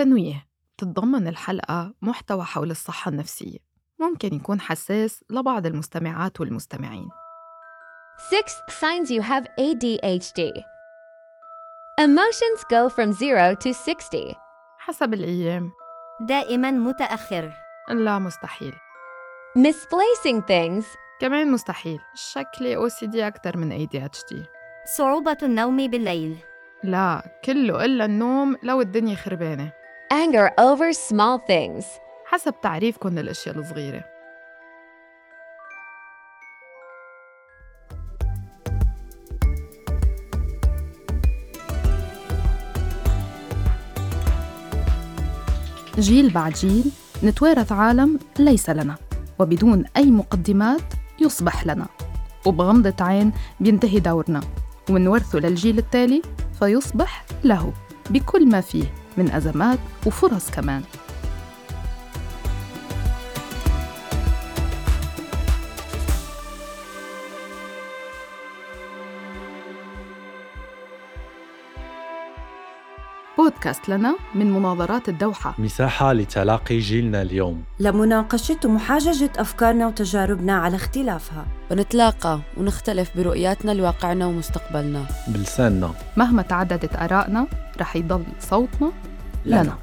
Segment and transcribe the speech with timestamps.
[0.00, 0.46] تنويه
[0.78, 3.58] تتضمن الحلقة محتوى حول الصحة النفسية.
[3.98, 7.08] ممكن يكون حساس لبعض المستمعات والمستمعين.
[8.30, 10.40] 6 signs you have ADHD.
[12.00, 14.34] Emotions go from 0 to 60.
[14.78, 15.70] حسب الأيام.
[16.20, 17.52] دائما متأخر.
[17.90, 18.72] لا مستحيل.
[19.58, 20.84] Misplacing things.
[21.20, 21.98] كمان مستحيل.
[22.14, 24.36] شكلي OCD أكتر من ADHD
[24.96, 26.38] صعوبة النوم بالليل.
[26.84, 29.79] لا كله إلا النوم لو الدنيا خربانة.
[30.12, 31.84] Anger over small things.
[32.26, 34.04] حسب تعريفكم للأشياء الصغيرة.
[45.98, 46.92] جيل بعد جيل
[47.24, 48.96] نتوارث عالم ليس لنا
[49.38, 51.86] وبدون أي مقدمات يصبح لنا.
[52.46, 54.40] وبغمضة عين بينتهي دورنا
[54.90, 56.22] ونورثه للجيل التالي
[56.58, 57.72] فيصبح له
[58.10, 58.99] بكل ما فيه.
[59.20, 60.82] من أزمات وفرص كمان.
[73.38, 75.54] بودكاست لنا من مناظرات الدوحة.
[75.58, 77.62] مساحة لتلاقي جيلنا اليوم.
[77.80, 81.46] لمناقشة ومحاججة أفكارنا وتجاربنا على اختلافها.
[81.70, 85.06] بنتلاقى ونختلف برؤياتنا لواقعنا ومستقبلنا.
[85.28, 85.90] بلساننا.
[86.16, 87.46] مهما تعددت آرائنا
[87.80, 88.92] رح يضل صوتنا
[89.44, 89.78] لنا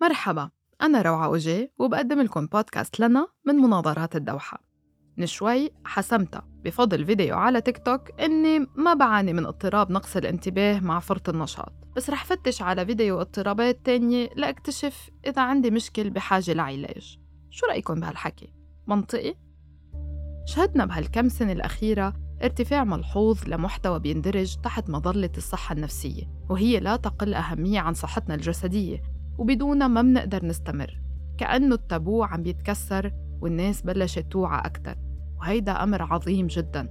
[0.00, 0.50] مرحبا
[0.82, 4.73] أنا روعة أوجي وبقدم لكم بودكاست لنا من مناظرات الدوحة.
[5.16, 6.42] من شوي حسمتها.
[6.64, 11.72] بفضل فيديو على تيك توك إني ما بعاني من اضطراب نقص الانتباه مع فرط النشاط.
[11.96, 17.18] بس رح فتش على فيديو اضطرابات تانية لأكتشف إذا عندي مشكل بحاجة لعلاج.
[17.50, 18.52] شو رأيكم بهالحكي؟
[18.86, 19.34] منطقي؟
[20.46, 27.34] شهدنا بهالكم سنة الأخيرة ارتفاع ملحوظ لمحتوى بيندرج تحت مظلة الصحة النفسية وهي لا تقل
[27.34, 29.02] أهمية عن صحتنا الجسدية
[29.38, 31.00] وبدونها ما منقدر نستمر.
[31.38, 35.03] كأنه التابو عم بيتكسر والناس بلشت توعى أكتر.
[35.40, 36.88] وهيدا أمر عظيم جدا.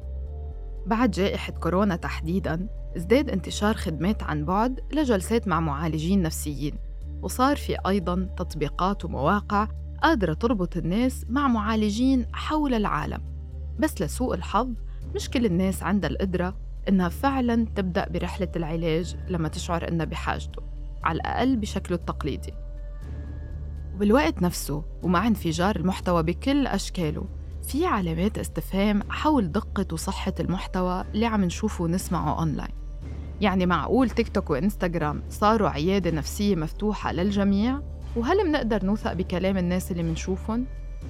[0.85, 2.67] بعد جائحة كورونا تحديدا
[2.97, 6.75] ازداد انتشار خدمات عن بعد لجلسات مع معالجين نفسيين
[7.21, 9.67] وصار في أيضا تطبيقات ومواقع
[10.03, 13.21] قادرة تربط الناس مع معالجين حول العالم.
[13.79, 14.69] بس لسوء الحظ
[15.15, 16.57] مش كل الناس عندها القدرة
[16.89, 20.61] إنها فعلا تبدأ برحلة العلاج لما تشعر إنها بحاجته
[21.03, 22.53] على الأقل بشكله التقليدي.
[23.95, 27.25] وبالوقت نفسه ومع انفجار المحتوى بكل أشكاله
[27.63, 32.73] في علامات استفهام حول دقة وصحة المحتوى اللي عم نشوفه ونسمعه أونلاين
[33.41, 37.81] يعني معقول تيك توك وإنستغرام صاروا عيادة نفسية مفتوحة للجميع؟
[38.15, 40.65] وهل منقدر نوثق بكلام الناس اللي منشوفهم؟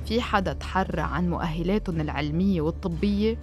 [0.05, 3.37] في حدا تحرى عن مؤهلاتهم العلمية والطبية؟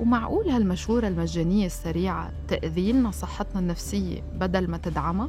[0.00, 5.28] ومعقول هالمشورة المجانية السريعة تأذي لنا صحتنا النفسية بدل ما تدعمها؟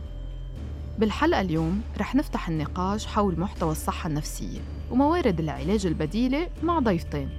[0.97, 4.59] بالحلقة اليوم رح نفتح النقاش حول محتوى الصحة النفسية
[4.91, 7.29] وموارد العلاج البديلة مع ضيفتين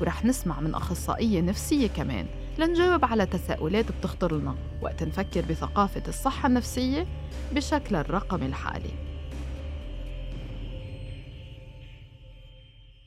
[0.00, 2.26] ورح نسمع من أخصائية نفسية كمان
[2.58, 7.06] لنجاوب على تساؤلات بتخطر لنا وقت نفكر بثقافة الصحة النفسية
[7.52, 8.90] بشكل الرقمي الحالي.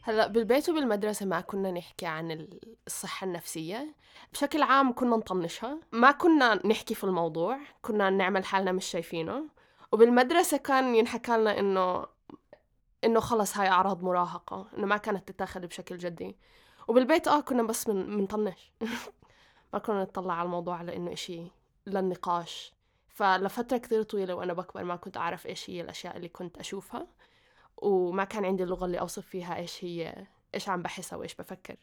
[0.04, 3.96] هلأ بالبيت وبالمدرسة ما كنا نحكي عن ال- الصحة النفسية.
[4.34, 5.78] بشكل عام كنا نطنشها.
[5.92, 7.58] ما كنا نحكي في الموضوع.
[7.82, 9.44] كنا نعمل حالنا مش شايفينه.
[9.92, 12.06] وبالمدرسة كان ينحكى لنا إنه
[13.04, 16.36] إنه خلص هاي أعراض مراهقة إنه ما كانت تتاخذ بشكل جدي.
[16.88, 18.72] وبالبيت آه كنا بس من منطنش.
[19.74, 21.52] ما كنا نطلع على الموضوع على إنه إشي
[21.88, 22.74] للنقاش.
[23.10, 27.08] فلفترة كثير طويلة وأنا بكبر ما كنت أعرف إيش هي الأشياء اللي كنت أشوفها.
[27.78, 31.76] وما كان عندي اللغة اللي أوصف فيها إيش هي إيش عم بحسها وإيش بفكر.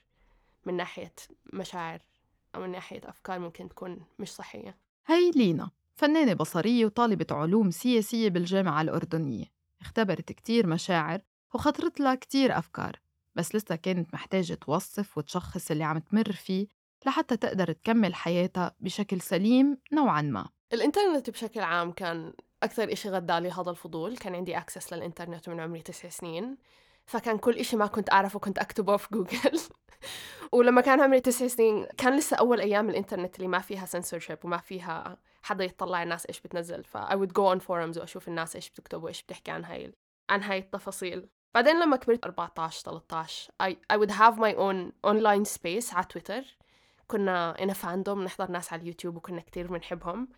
[0.64, 1.14] من ناحية
[1.52, 2.00] مشاعر
[2.54, 4.76] أو من ناحية أفكار ممكن تكون مش صحية.
[5.06, 5.70] هي لينا.
[5.98, 9.44] فنانة بصرية وطالبة علوم سياسية بالجامعة الأردنية.
[9.80, 11.20] اختبرت كتير مشاعر
[11.54, 13.00] وخطرت لها كتير أفكار
[13.34, 16.66] بس لسه كانت محتاجة توصف وتشخص اللي عم تمر فيه
[17.06, 20.48] لحتى تقدر تكمل حياتها بشكل سليم نوعا ما.
[20.72, 22.32] الإنترنت بشكل عام كان
[22.62, 24.16] أكثر إشي غدالي هذا الفضول.
[24.16, 26.56] كان عندي أكسس للإنترنت من عمري تسع سنين.
[27.08, 29.60] فكان كل إشي ما كنت أعرفه كنت أكتبه في جوجل.
[30.52, 34.56] ولما كان عمري تسع سنين كان لسه أول أيام الإنترنت اللي ما فيها censorship وما
[34.56, 36.84] فيها حدا يطلع الناس إيش بتنزل.
[36.84, 39.92] ف I would go on forums وأشوف الناس إيش بتكتب وإيش بتحكي عن هاي
[40.30, 41.28] عن هاي التفاصيل.
[41.54, 46.44] بعدين لما كبرت 14 13 I, I would have my own online space على تويتر.
[47.06, 50.28] كنا in a fandom نحضر ناس على اليوتيوب وكنا كتير بنحبهم.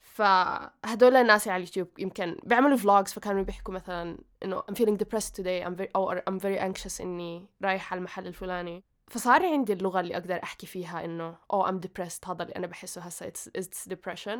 [0.00, 5.64] فهدول الناس على اليوتيوب يمكن بيعملوا فلوجز فكانوا بيحكوا مثلا إنه I'm feeling depressed today
[5.66, 8.84] I'm very أو I'm very anxious إني رايح على المحل الفلاني.
[9.08, 13.00] فصار عندي اللغة اللي أقدر أحكي فيها إنه oh I'm depressed هذا اللي أنا بحسه
[13.00, 14.38] هسا it's, it's depression.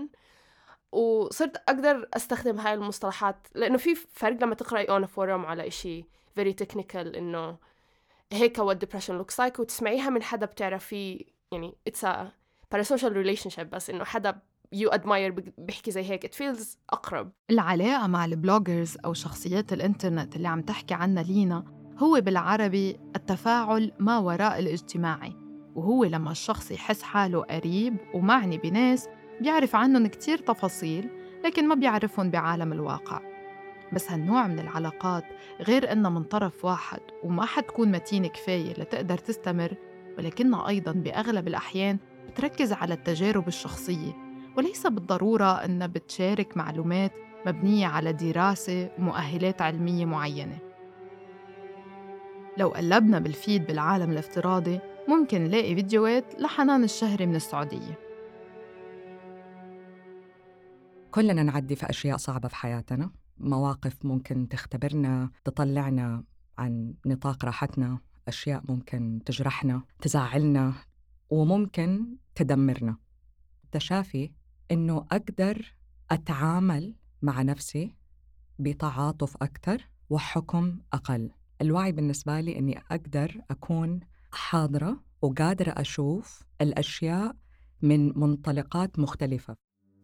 [0.93, 6.05] وصرت أقدر أستخدم هاي المصطلحات لأنه في فرق لما تقرأي a forum على إشي
[6.41, 7.59] very technical إنه
[8.33, 11.21] هيك what depression looks like وتسمعيها من حدا بتعرفيه
[11.53, 12.17] يعني it's a
[12.75, 14.41] parasocial relationship بس إنه حدا
[14.75, 16.27] you admire بيحكي زي هيك.
[16.27, 17.33] It feels أقرب.
[17.51, 21.65] العلاقة مع البلوجرز أو شخصيات الإنترنت اللي عم تحكي عنها لينا
[21.99, 25.37] هو بالعربي التفاعل ما وراء الاجتماعي
[25.75, 29.09] وهو لما الشخص يحس حاله قريب ومعني بناس
[29.41, 31.11] بيعرف عنهم كتير تفاصيل
[31.45, 33.21] لكن ما بيعرفهم بعالم الواقع.
[33.93, 35.25] بس هالنوع من العلاقات
[35.61, 39.75] غير إنها من طرف واحد وما حتكون متينة كفاية لتقدر تستمر
[40.19, 44.30] ولكنها أيضاً بأغلب الأحيان بتركز على التجارب الشخصية
[44.61, 47.13] وليس بالضرورة إنها بتشارك معلومات
[47.47, 50.59] مبنية على دراسة ومؤهلات علمية معينة.
[52.59, 57.99] لو قلبنا بالفيد بالعالم الافتراضي ممكن نلاقي فيديوهات لحنان الشهري من السعودية.
[61.11, 66.25] كلنا نعدي في أشياء صعبة في حياتنا مواقف ممكن تختبرنا تطلعنا
[66.59, 67.99] عن نطاق راحتنا
[68.29, 70.73] أشياء ممكن تجرحنا تزعلنا
[71.31, 72.97] وممكن تدمرنا.
[73.73, 74.40] تشافي
[74.71, 75.75] إنه أقدر
[76.11, 77.95] أتعامل مع نفسي
[78.59, 81.31] بتعاطف أكثر وحكم أقل.
[81.61, 84.01] الوعي بالنسبة لي إني أقدر أكون
[84.33, 87.37] حاضرة وقادرة أشوف الأشياء
[87.83, 89.57] من منطلقات مختلفة.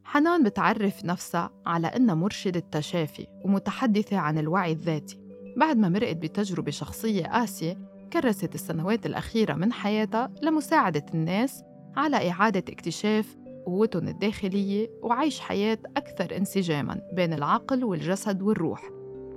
[0.04, 5.20] حنان بتعرف نفسها على إنها مرشدة تشافي ومتحدثة عن الوعي الذاتي.
[5.56, 7.78] بعد ما مرقت بتجربة شخصية قاسية
[8.12, 11.62] كرست السنوات الأخيرة من حياتها لمساعدة الناس
[11.96, 13.36] على إعادة اكتشاف
[13.66, 18.90] قوتهم الداخلية وعيش حياة أكثر انسجاماً بين العقل والجسد والروح.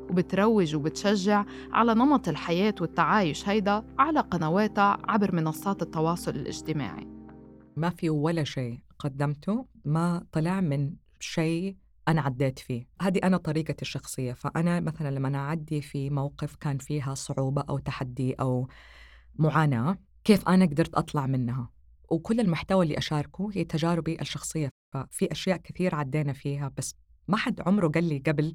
[0.10, 7.08] وبتروج وبتشجع على نمط الحياة والتعايش هيدا على قنواتها عبر منصات التواصل الاجتماعي.
[7.76, 11.76] ما في ولا شيء قدمته ما طلع من شيء
[12.08, 12.88] أنا عديت فيه.
[13.02, 14.34] هذه أنا طريقتي الشخصية.
[14.34, 18.68] فأنا مثلا لما أنا أعدي في موقف كان فيها صعوبة أو تحدي أو
[19.36, 21.70] معاناة كيف أنا قدرت أطلع منها؟
[22.12, 26.96] وكل المحتوى اللي أشاركه هي تجاربي الشخصية ففي أشياء كثير عدينا فيها بس
[27.28, 28.54] ما حد عمره قال لي قبل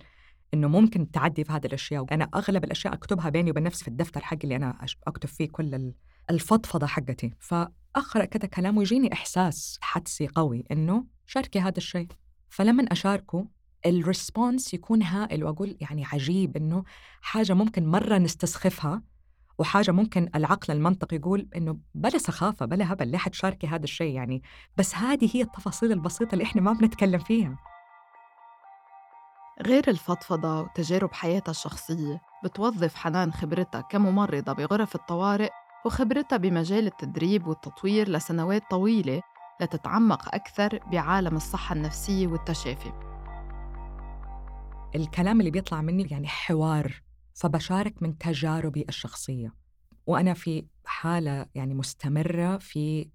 [0.55, 4.21] إنه ممكن تعدي في هذه الأشياء أنا أغلب الأشياء أكتبها بيني وبين نفسي في الدفتر
[4.21, 5.93] حقي اللي أنا أكتب فيه كل
[6.31, 7.31] الفضفضة حقتي.
[7.41, 12.09] فأقرأ كذا كلام ويجيني إحساس حدسي قوي إنه شاركي هذا الشيء.
[12.49, 13.49] فلما أشاركه
[13.87, 16.85] الريسبونس يكون هائل وأقول يعني عجيب إنه
[17.21, 19.03] حاجة ممكن مرة نستسخفها
[19.59, 24.43] وحاجة ممكن العقل المنطقي يقول إنه بلا سخافة بلا هبل ليه حتشاركي هذا الشيء يعني؟
[24.77, 27.59] بس هذه هي التفاصيل البسيطة اللي إحنا ما بنتكلم فيها.
[29.67, 35.51] غير الفضفضة وتجارب حياتها الشخصية بتوظف حنان خبرتها كممرضة بغرف الطوارئ
[35.87, 39.21] وخبرتها بمجال التدريب والتطوير لسنوات طويلة
[39.61, 42.93] لتتعمق أكثر بعالم الصحة النفسية والتشافي.
[44.95, 47.04] الكلام اللي بيطلع مني يعني حوار.
[47.35, 49.55] فبشارك من تجاربي الشخصية.
[50.07, 53.11] وأنا في حالة يعني مستمرة في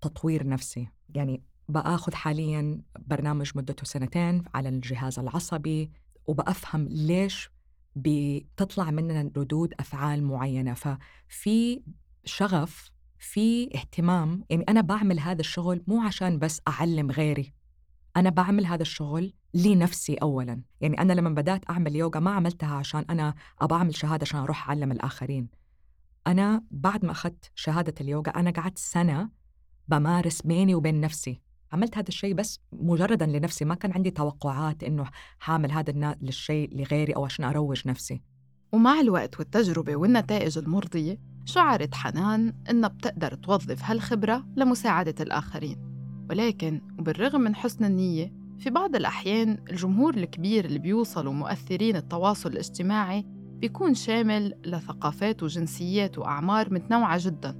[0.00, 0.88] تطوير نفسي.
[1.14, 5.90] يعني بآخذ حاليا برنامج مدته سنتين على الجهاز العصبي
[6.26, 7.50] وبأفهم ليش
[7.96, 10.74] بتطلع مننا ردود أفعال معينة.
[10.74, 11.82] ففي
[12.24, 14.44] شغف في اهتمام.
[14.50, 17.54] يعني أنا بعمل هذا الشغل مو عشان بس أعلم غيري.
[18.16, 20.62] أنا بعمل هذا الشغل لنفسي أولا.
[20.80, 23.34] يعني أنا لما بدأت أعمل يوغا ما عملتها عشان أنا
[23.72, 25.48] أعمل شهادة عشان أروح أعلم الآخرين.
[26.26, 29.30] أنا بعد ما أخذت شهادة اليوغا أنا قعدت سنة
[29.88, 31.40] بمارس بيني وبين نفسي.
[31.72, 35.04] عملت هذا الشيء بس مجردا لنفسي ما كان عندي توقعات إنه
[35.38, 38.22] حامل هذا للشيء لغيري أو عشان أروج نفسي.
[38.72, 45.89] ومع الوقت والتجربة والنتائج المرضية شعرت حنان إنها بتقدر توظف هالخبرة لمساعدة الآخرين.
[46.30, 53.24] ولكن وبالرغم من حسن النية في بعض الأحيان الجمهور الكبير اللي بيوصلوا مؤثرين التواصل الاجتماعي
[53.60, 57.56] بيكون شامل لثقافات وجنسيات وأعمار متنوعة جدا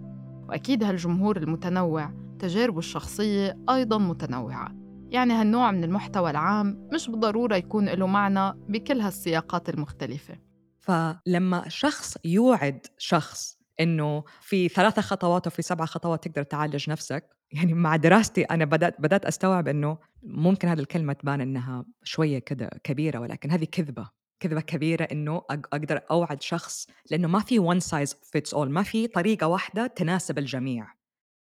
[0.49, 4.75] وأكيد هالجمهور المتنوع تجاربه الشخصية أيضا متنوعة.
[5.11, 10.39] يعني هالنوع من المحتوى العام مش بالضرورة يكون له معنى بكل هالسياقات المختلفة.
[10.81, 17.75] فلما شخص يوعد شخص إنه في ثلاثة خطوات وفي سبعة خطوات تقدر تعالج نفسك يعني
[17.75, 23.19] مع دراستي أنا بدأت بدأت أستوعب إنه ممكن هذه الكلمة تبان إنها شوية كده كبيرة
[23.19, 28.55] ولكن هذه كذبة كذبة كبيرة إنه أقدر أوعد شخص لأنه ما في one size fits
[28.55, 30.87] all ما في طريقة واحدة تناسب الجميع.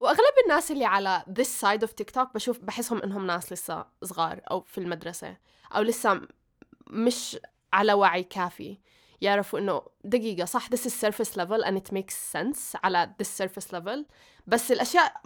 [0.00, 4.41] وأغلب الناس اللي على this side of تيك توك بشوف بحسهم إنهم ناس لسه صغار
[4.50, 5.37] أو في المدرسة
[5.77, 6.21] أو لسه
[6.91, 7.38] مش
[7.73, 8.79] على وعي كافي.
[9.21, 13.73] يعرفوا إنه دقيقة صح this is surface level and it makes sense على this surface
[13.73, 14.05] level
[14.47, 15.23] بس الأشياء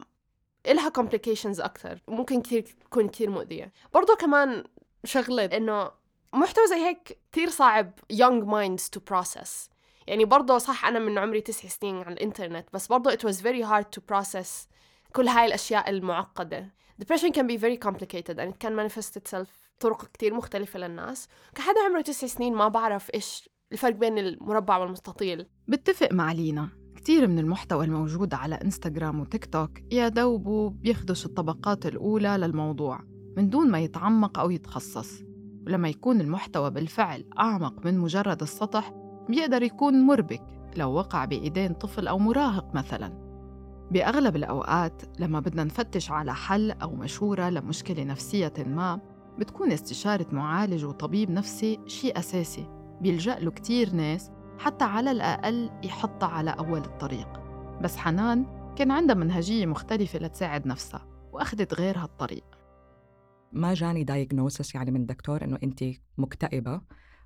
[0.66, 3.72] إلها complications أكثر ممكن كثير تكون كثير مؤذية.
[3.94, 4.64] برضو كمان
[5.04, 5.90] شغلة إنه
[6.32, 9.70] محتوى زي هيك كثير صعب young minds to process.
[10.06, 13.62] يعني برضه صح أنا من عمري تسع سنين على الإنترنت بس برضه it was very
[13.62, 14.48] hard to process
[15.12, 16.74] كل هاي الأشياء المعقدة.
[17.02, 19.48] Depression can be very complicated and it can manifest itself
[19.80, 21.28] طرق كتير مختلفة للناس.
[21.54, 25.46] كحدا عمره تسع سنين ما بعرف إيش الفرق بين المربع والمستطيل.
[25.68, 26.81] بتفق مع لينا.
[27.02, 33.00] كتير من المحتوى الموجود على إنستغرام وتيك توك يا دوبه بيخدش الطبقات الأولى للموضوع
[33.36, 35.22] من دون ما يتعمق أو يتخصص.
[35.66, 38.92] ولما يكون المحتوى بالفعل أعمق من مجرد السطح
[39.28, 40.42] بيقدر يكون مربك
[40.76, 43.12] لو وقع بإيدين طفل أو مراهق مثلاً.
[43.90, 49.00] بأغلب الأوقات لما بدنا نفتش على حل أو مشورة لمشكلة نفسية ما
[49.38, 52.66] بتكون استشارة معالج وطبيب نفسي شيء أساسي.
[53.00, 54.30] بيلجأ له كتير ناس
[54.62, 57.28] حتى على الأقل يحطها على أول الطريق.
[57.80, 62.44] بس حنان كان عندها منهجية مختلفة لتساعد نفسها وأخذت غير هالطريق
[63.52, 65.84] ما جاني دايجنوسس يعني من دكتور إنه أنت
[66.18, 66.80] مكتئبة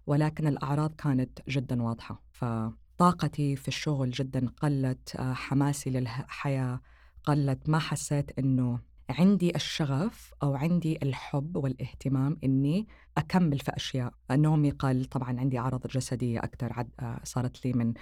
[0.07, 2.23] ولكن الأعراض كانت جدا واضحة.
[2.33, 6.81] فطاقتي في الشغل جدا قلت آه، حماسي للحياه
[7.25, 8.78] قلت ما حسيت إنه
[9.11, 12.87] عندي الشغف أو عندي الحب والاهتمام إني
[13.19, 14.13] أكمل في أشياء.
[14.31, 17.95] نومي قل طبعا عندي أعراض جسدية أكثر عد آه، صارت لي من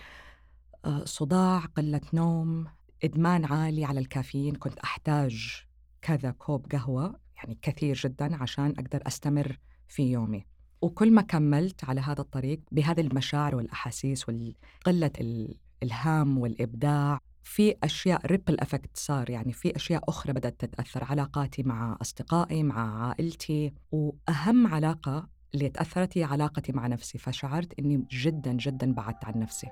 [0.84, 2.66] آه، صداع قلة نوم
[3.04, 4.54] إدمان عالي على الكافيين.
[4.54, 5.64] كنت أحتاج
[6.02, 9.58] كذا كوب قهوة يعني كثير جدا عشان أقدر أستمر
[9.88, 10.46] في يومي.
[10.82, 18.60] وكل ما كملت على هذا الطريق بهذه المشاعر والأحاسيس وقله الالهام والإبداع في أشياء ripple
[18.60, 23.72] effect صار يعني في أشياء أخرى بدأت تتأثر علاقاتي مع أصدقائي مع عائلتي.
[23.92, 29.66] وأهم علاقة اللي تأثرت هي علاقتي مع نفسي فشعرت إني جدا جدا بعدت عن نفسي.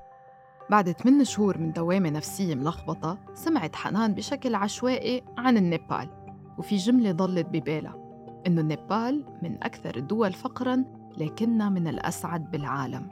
[0.71, 6.09] بعد 8 شهور من دوامة نفسية ملخبطة سمعت حنان بشكل عشوائي عن النيبال
[6.59, 7.95] وفي جملة ضلت ببالها
[8.47, 10.85] إنه النيبال من أكثر الدول فقراً
[11.17, 13.09] لكنها من الأسعد بالعالم.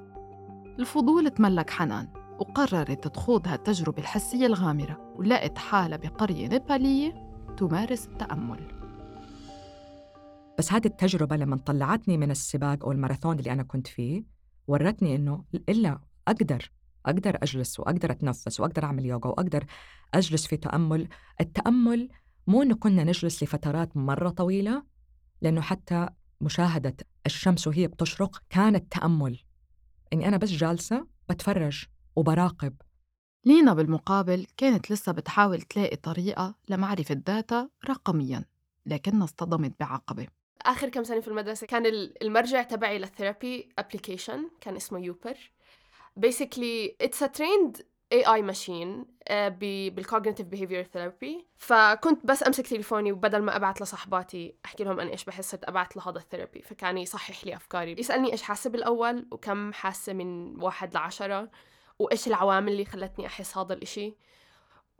[0.79, 2.09] الفضول تملك حنان.
[2.41, 8.81] وقررت تخوض هالتجربة الحسية الغامرة ولقت حالها بقرية نيبالية تمارس التأمل.
[10.59, 14.25] بس هذه التجربة لما طلعتني من السباق أو الماراثون اللي أنا كنت فيه
[14.67, 16.73] ورتني إنه إلا أقدر
[17.07, 19.65] أقدر أجلس وأقدر أتنفس وأقدر أعمل يوغا وأقدر
[20.15, 21.09] أجلس في تأمل.
[21.41, 22.09] التأمل
[22.47, 24.83] مو إنه كنا نجلس لفترات مرة طويلة
[25.43, 26.09] لأنه حتى
[26.41, 29.39] مشاهدة الشمس وهي بتشرق كانت تأمل
[30.13, 31.87] إني أنا بس جالسة بتفرج.
[32.21, 32.75] وبراقب.
[33.45, 38.45] لينا بالمقابل كانت لسه بتحاول تلاقي طريقة لمعرفة ذاتها رقمياً
[38.87, 40.27] لكنها اصطدمت بعقبة.
[40.63, 41.87] آخر كم سنة في المدرسة كان
[42.23, 45.37] المرجع تبعي لل therapy application كان اسمه Youper.
[46.27, 47.83] Basically it's a trained
[48.15, 49.07] AI machine
[49.61, 51.47] بال cognitive behavior therapy.
[51.57, 56.19] فكنت بس أمسك تليفوني وبدل ما ابعت لصحباتي أحكي لهم أنا إيش بحس ابعت لهذا
[56.19, 57.97] ال therapy فكان يصحح لي أفكاري.
[57.99, 61.51] يسألني إيش حاسة بالأول وكم حاسة من واحد لعشرة.
[62.01, 64.15] وإيش العوامل اللي خلتني أحس هذا الإشي.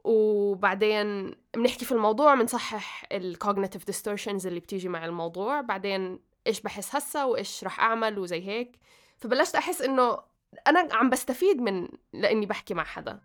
[0.05, 5.61] وبعدين بنحكي في الموضوع بنصحح ال cognitive distortions اللي بتيجي مع الموضوع.
[5.61, 8.79] بعدين إيش بحس هسا وإيش رح أعمل وزي هيك.
[9.19, 10.19] فبلشت أحس إنه
[10.67, 13.21] أنا عم بستفيد من لإني بحكي مع حدا.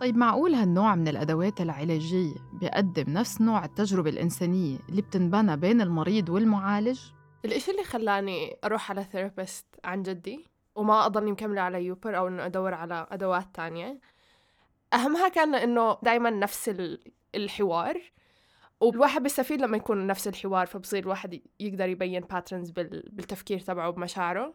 [0.00, 6.28] طيب معقول هالنوع من الأدوات العلاجية بيقدم نفس نوع التجربة الإنسانية اللي بتنبنى بين المريض
[6.28, 7.00] والمعالج؟
[7.44, 12.46] الإشي اللي خلاني أروح على therapist عن جدي وما أضلني مكملة على يوبر أو إنه
[12.46, 14.00] أدور على أدوات تانية.
[14.94, 16.74] أهمها كان إنه دايما نفس
[17.34, 18.00] الحوار.
[18.80, 24.54] والواحد بيستفيد لما يكون نفس الحوار فبصير الواحد يقدر يبين باترنز بالتفكير تبعه بمشاعره.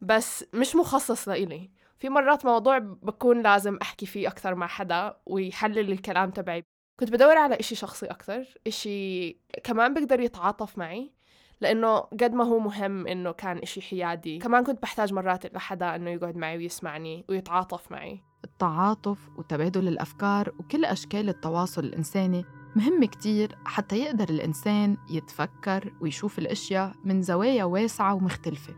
[0.00, 1.70] بس مش مخصص لإلي.
[1.98, 6.64] في مرات موضوع بكون لازم أحكي فيه أكثر مع حدا ويحلل الكلام تبعي.
[7.00, 9.32] كنت بدور على إشي شخصي أكثر إشي
[9.64, 11.15] كمان بقدر يتعاطف معي.
[11.60, 14.38] لأنه قد ما هو مهم إنه كان إشي حيادي.
[14.38, 18.22] كمان كنت بحتاج مرات لحدا إنه يقعد معي ويسمعني ويتعاطف معي.
[18.44, 22.44] التعاطف وتبادل الأفكار وكل أشكال التواصل الإنساني
[22.76, 28.74] مهم كتير حتى يقدر الإنسان يتفكر ويشوف الأشياء من زوايا واسعة ومختلفة.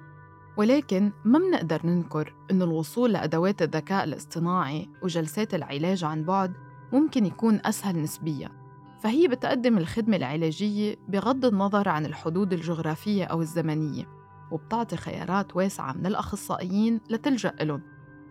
[0.57, 6.53] ولكن ما منقدر ننكر إنه الوصول لأدوات الذكاء الاصطناعي وجلسات العلاج عن بعد
[6.93, 8.58] ممكن يكون أسهل نسبياً.
[9.00, 14.09] فهي بتقدم الخدمة العلاجية بغض النظر عن الحدود الجغرافية أو الزمنية
[14.50, 17.83] وبتعطي خيارات واسعة من الأخصائيين لتلجأ لهم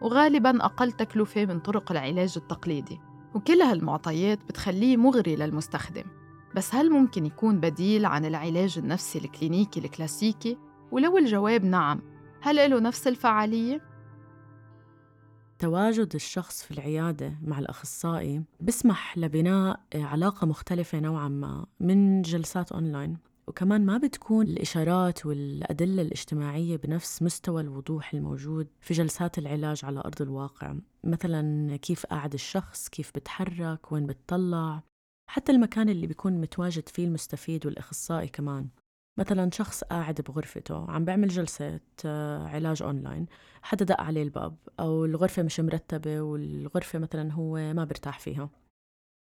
[0.01, 2.99] وغالباً أقل تكلفة من طرق العلاج التقليدي
[3.35, 6.03] وكل هالمعطيات بتخليه مغري للمستخدم
[6.55, 10.57] بس هل ممكن يكون بديل عن العلاج النفسي الكلينيكي الكلاسيكي؟
[10.91, 12.01] ولو الجواب نعم
[12.41, 13.81] هل له نفس الفعالية؟
[15.59, 23.17] تواجد الشخص في العيادة مع الأخصائي بسمح لبناء علاقة مختلفة نوعا ما من جلسات أونلاين.
[23.47, 30.21] وكمان ما بتكون الإشارات والأدلة الاجتماعية بنفس مستوى الوضوح الموجود في جلسات العلاج على أرض
[30.21, 30.75] الواقع.
[31.03, 34.83] مثلا كيف قاعد الشخص كيف بتحرك وين بتطلع
[35.29, 38.67] حتى المكان اللي بيكون متواجد فيه المستفيد والأخصائي كمان.
[39.17, 43.25] مثلا شخص قاعد بغرفته عم بيعمل جلسة آه، علاج أونلاين
[43.61, 48.49] حدا دق عليه الباب أو الغرفة مش مرتبة والغرفة مثلا هو ما برتاح فيها.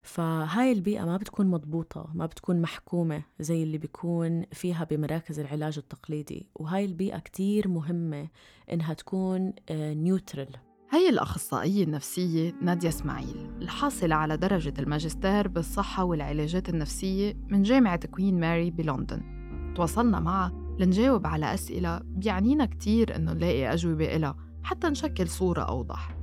[0.05, 6.49] فهاي البيئة ما بتكون مضبوطة ما بتكون محكومة زي اللي بيكون فيها بمراكز العلاج التقليدي.
[6.55, 8.27] وهاي البيئة كتير مهمة
[8.71, 10.57] إنها تكون neutral
[10.93, 18.39] هي الأخصائية النفسية نادية إسماعيل الحاصلة على درجة الماجستير بالصحة والعلاجات النفسية من جامعة كوين
[18.39, 19.42] ماري بلندن.
[19.75, 26.17] تواصلنا معها لنجاوب على أسئلة بيعنينا كتير إنه نلاقي أجوبة إلها حتى نشكل صورة أوضح.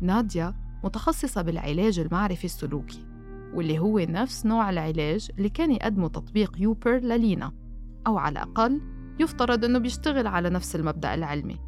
[0.00, 0.54] نادية
[0.84, 3.06] متخصصة بالعلاج المعرفي السلوكي
[3.54, 7.52] واللي هو نفس نوع العلاج اللي كان يقدمه تطبيق يوبر للينا
[8.06, 8.80] أو على الأقل
[9.20, 11.58] يفترض إنه بيشتغل على نفس المبدأ العلمي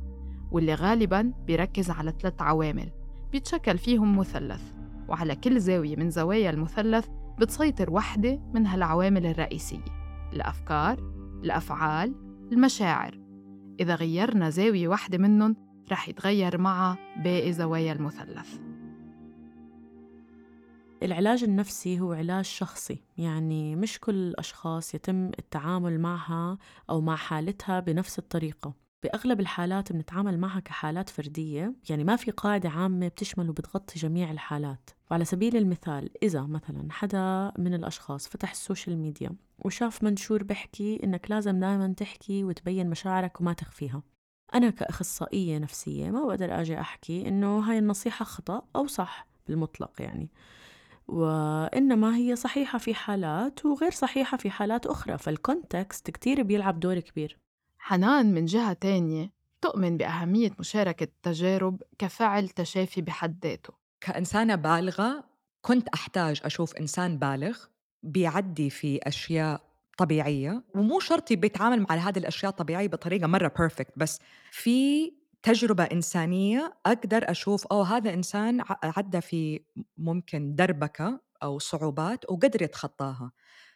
[0.50, 2.90] واللي غالباً بيركز على ثلاث عوامل
[3.32, 4.62] بيتشكل فيهم مثلث
[5.08, 7.06] وعلى كل زاوية من زوايا المثلث
[7.38, 10.01] بتسيطر وحدة من هالعوامل الرئيسية.
[10.32, 10.98] الأفكار،
[11.44, 12.14] الأفعال،
[12.52, 13.20] المشاعر
[13.80, 15.56] إذا غيرنا زاوية واحدة منهم
[15.90, 18.58] رح يتغير معها باقي زوايا المثلث.
[21.02, 26.58] العلاج النفسي هو علاج شخصي يعني مش كل الأشخاص يتم التعامل معها
[26.90, 28.74] أو مع حالتها بنفس الطريقة.
[29.02, 34.90] بأغلب الحالات بنتعامل معها كحالات فردية يعني ما في قاعدة عامة بتشمل وبتغطي جميع الحالات.
[35.12, 41.30] وعلى سبيل المثال إذا مثلا حدا من الأشخاص فتح السوشيال ميديا وشاف منشور بحكي إنك
[41.30, 44.02] لازم دائما تحكي وتبين مشاعرك وما تخفيها.
[44.54, 50.30] أنا كأخصائية نفسية ما بقدر أجي أحكي إنه هاي النصيحة خطأ أو صح بالمطلق يعني.
[51.08, 57.00] وإنما هي صحيحة في حالات وغير صحيحة في حالات أخرى فال context كتير بيلعب دور
[57.00, 57.38] كبير.
[57.78, 63.81] حنان من جهة تانية تؤمن بأهمية مشاركة التجارب كفعل تشافي بحد ذاته.
[64.02, 65.24] كإنسانة بالغة
[65.60, 67.58] كنت أحتاج أشوف إنسان بالغ
[68.02, 69.60] بيعدي في أشياء
[69.98, 75.12] طبيعية ومو شرط بيتعامل مع هذه الأشياء الطبيعية بطريقة مرة بيرفكت بس في
[75.42, 79.60] تجربة إنسانية أقدر أشوف أو هذا إنسان عدى في
[79.96, 83.32] ممكن دربكة أو صعوبات وقدر يتخطاها.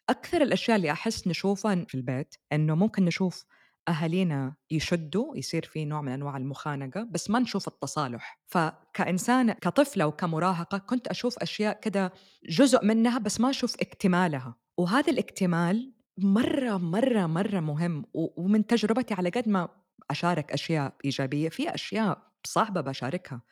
[0.08, 3.44] أكثر الأشياء اللي أحس نشوفها في البيت إنه ممكن نشوف
[3.88, 8.40] أهالينا يشدوا يصير في نوع من أنواع المخانقة بس ما نشوف التصالح.
[8.46, 12.12] فكإنسان كطفلة وكمراهقة كنت أشوف أشياء كده
[12.48, 14.54] جزء منها بس ما أشوف اكتمالها.
[14.76, 18.04] وهذا الاكتمال مرة مرة مرة مهم.
[18.14, 19.68] ومن تجربتي على قد ما
[20.10, 23.42] أشارك أشياء إيجابية في أشياء صعبة بشاركها.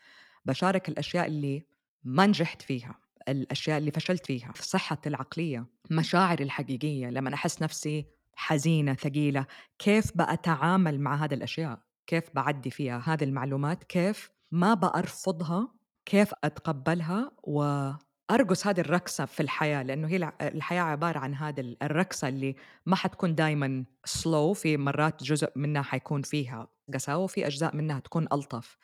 [0.45, 1.67] بشارك الأشياء اللي
[2.05, 8.07] ما نجحت فيها الأشياء اللي فشلت فيها في صحتي العقلية مشاعري الحقيقية لما أحس نفسي
[8.37, 9.47] حزينة ثقيلة
[9.79, 15.69] كيف بأتعامل مع هذه الأشياء؟ كيف بعدي فيها هذه المعلومات؟ كيف ما بأرفضها؟
[16.07, 17.91] كيف أتقبلها؟ و
[18.31, 23.35] أرقص هذه الرقصة في الحياة؟ لأنه هي الحياة عبارة عن هذه الرقصة اللي ما حتكون
[23.35, 28.77] دايما سلو في مرات جزء منها حيكون فيها قساوة وفي أجزاء منها تكون ألطف.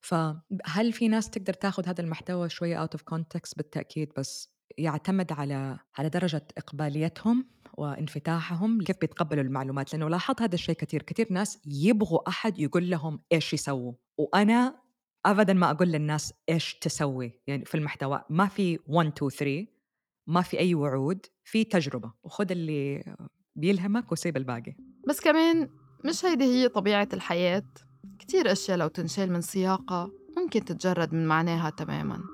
[0.00, 5.78] فهل في ناس تقدر تاخذ هذا المحتوى شوية out of context بالتأكيد؟ بس يعتمد على
[5.98, 7.46] على درجة إقباليتهم؟
[7.78, 11.02] وانفتاحهم كيف بيتقبلوا المعلومات؟ لأنه لاحظت هذا الشيء كثير.
[11.02, 14.80] كثير ناس يبغوا أحد يقول لهم إيش يسووا وأنا
[15.26, 17.40] ابدا ما أقول للناس إيش تسوي.
[17.46, 19.66] يعني في المحتوى ما في 1 2 3
[20.26, 22.12] ما في أي وعود في تجربة.
[22.22, 23.04] وخذ اللي
[23.56, 24.76] بيلهمك وسيب الباقي.
[25.08, 25.68] بس كمان
[26.04, 27.64] مش هيدي هي طبيعة الحياة.
[28.18, 32.33] كتير أشياء لو تنشال من سياقها ممكن تتجرد من معناها تماما.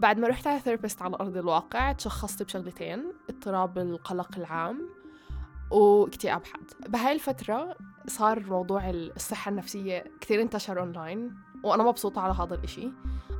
[0.00, 4.88] بعد ما رحت على therapist على أرض الواقع تشخصت بشغلتين اضطراب القلق العام
[5.70, 6.90] واكتئاب حاد.
[6.90, 11.34] بهاي الفترة صار موضوع الصحة النفسية كثير انتشر اونلاين
[11.64, 12.88] وأنا مبسوطة على هذا الإشي.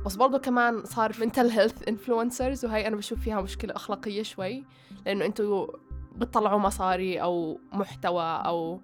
[0.05, 4.65] بس برضه كمان صار mental health influencers وهي أنا بشوف فيها مشكلة أخلاقية شوي
[5.05, 5.67] لأنه أنتوا
[6.15, 8.81] بتطلعوا مصاري أو محتوى أو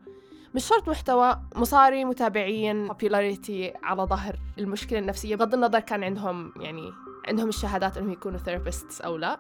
[0.56, 6.92] مش شرط محتوى مصاري متابعين popularity على ظهر المشكلة النفسية بغض النظر كان عندهم يعني
[7.28, 9.40] عندهم الشهادات إنهم يكونوا therapists أو لا.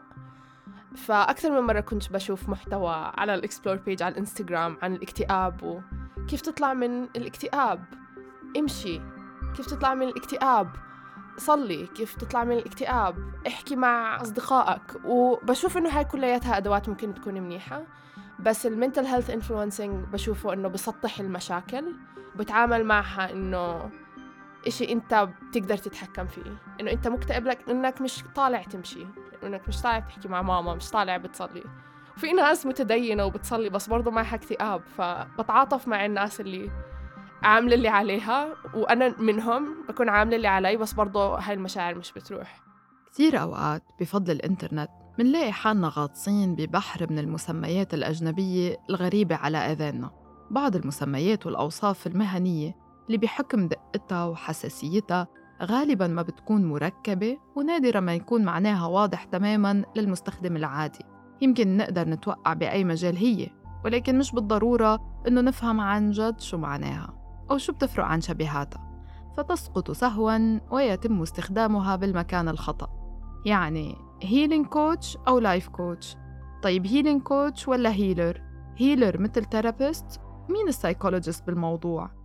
[0.95, 6.41] فأكثر من مرة كنت بشوف محتوى على ال explore page على الإنستغرام عن الاكتئاب وكيف
[6.41, 7.84] تطلع من الاكتئاب.
[8.58, 9.02] امشي.
[9.56, 10.69] كيف تطلع من الاكتئاب.
[11.38, 11.88] صلي.
[11.88, 13.15] كيف تطلع من الاكتئاب.
[13.47, 15.06] احكي مع أصدقائك.
[15.06, 17.84] وبشوف إنه هاي كلياتها أدوات ممكن تكون منيحة.
[18.39, 21.86] بس ال mental health influencing بشوفه إنه بسطح المشاكل.
[22.36, 23.89] وبتعامل معها إنه
[24.67, 26.57] إشي أنت بتقدر تتحكم فيه.
[26.81, 29.05] إنه أنت مكتئب لإنك مش طالع تمشي.
[29.43, 31.63] إنك مش طالع تحكي مع ماما مش طالع بتصلي.
[32.17, 36.71] وفي ناس متدينة وبتصلي بس برضه معها اكتئاب فبتعاطف مع الناس اللي
[37.43, 42.61] عاملة اللي عليها وأنا منهم بكون عاملة اللي علي بس برضه هاي المشاعر مش بتروح.
[43.11, 44.89] كتير أوقات بفضل الإنترنت
[45.19, 50.11] منلاقي حالنا غاطسين ببحر من المسميات الأجنبية الغريبة على أذاننا.
[50.51, 52.75] بعض المسميات والأوصاف المهنية
[53.07, 55.27] اللي بحكم دقتها وحساسيتها
[55.63, 61.05] غالبا ما بتكون مركبة ونادرا ما يكون معناها واضح تماما للمستخدم العادي.
[61.41, 63.49] يمكن نقدر نتوقع بأي مجال هي
[63.85, 67.13] ولكن مش بالضرورة إنه نفهم عن جد شو معناها
[67.51, 68.87] أو شو بتفرق عن شبيهاتها.
[69.37, 72.89] فتسقط سهوا ويتم استخدامها بالمكان الخطأ.
[73.45, 76.15] يعني healing coach أو life coach
[76.63, 78.41] طيب healing coach ولا healer؟
[78.77, 82.16] healer مثل therapist مين ال psychologist بالموضوع؟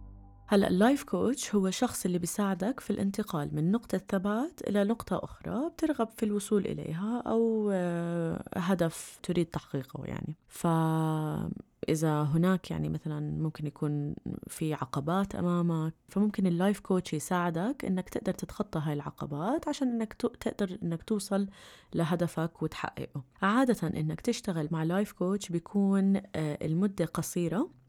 [0.52, 5.20] هلا ال life coach هو الشخص اللي بيساعدك في الانتقال من نقطة ثبات إلى نقطة
[5.24, 10.36] أخرى بترغب في الوصول إليها أو آه، هدف تريد تحقيقه يعني.
[10.48, 14.14] فإذا هناك يعني مثلا ممكن يكون
[14.46, 20.12] في عقبات أمامك فممكن ال life coach يساعدك إنك تقدر تتخطى هاي العقبات عشان إنك
[20.12, 21.48] تقدر إنك توصل
[21.94, 23.22] لهدفك وتحققه.
[23.42, 27.81] عادة إنك تشتغل مع life coach بيكون آه، المدة قصيرة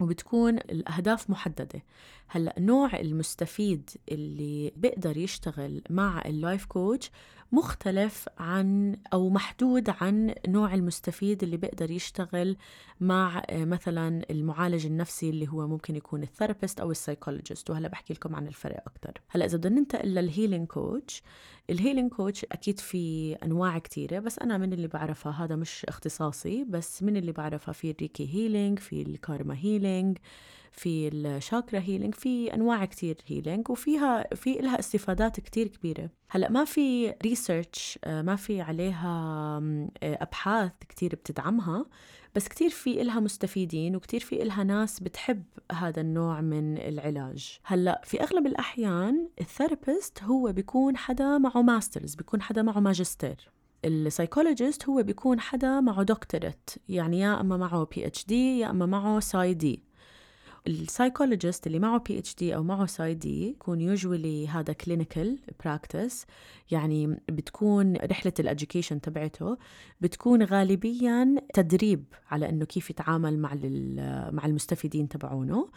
[0.00, 1.82] وبتكون الأهداف محددة.
[2.28, 7.10] هلأ نوع المستفيد اللي بيقدر يشتغل مع ال life coach
[7.52, 12.56] مختلف عن أو محدود عن نوع المستفيد اللي بيقدر يشتغل
[13.00, 17.70] مع آه، مثلا المعالج النفسي اللي هو ممكن يكون ال therapist أو ال psychologist.
[17.70, 19.20] وهلأ بحكي لكم عن الفرق أكتر.
[19.28, 21.22] هلأ إذا بدنا ننتقل لل healing coach
[21.70, 26.64] ال healing coach أكيد في أنواع كتيرة بس أنا من اللي بعرفها هذا مش اختصاصي
[26.64, 30.18] بس من اللي بعرفها في ال Reiki healing في ال karma healing
[30.72, 36.10] في ال chakra healing في أنواع كتير healing وفيها في لها استفادات كتير كبيرة.
[36.30, 39.62] هلأ ما في research ما في عليها
[40.02, 41.86] أبحاث كتير بتدعمها
[42.34, 47.58] بس كتير في إلها مستفيدين وكتير في إلها ناس بتحب هذا النوع من العلاج.
[47.64, 53.50] هلأ في أغلب الأحيان ال therapist هو بيكون حدا معه masters بيكون حدا معه ماجستير.
[53.84, 59.20] ال psychologist هو بيكون حدا معه doctorate يعني يا أما معه PhD يا أما معه
[59.20, 59.82] PsyD ال
[60.68, 66.26] psychologist اللي معه PhD أو معه PsyD يكون usually هذا clinical practice
[66.70, 69.58] يعني بتكون رحلة ال education تبعته
[70.00, 73.54] بتكون غالبيا تدريب على إنه كيف يتعامل مع
[74.32, 75.68] مع المستفيدين تبعونه.